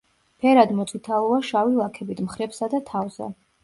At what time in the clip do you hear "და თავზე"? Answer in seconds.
2.77-3.35